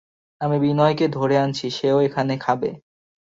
আমি 0.41 0.57
বিনয়কে 0.59 1.05
ধরে 1.07 1.35
আনছি, 1.37 1.65
সেও 1.71 1.97
এখানে 2.01 2.33
খাবে। 2.37 2.69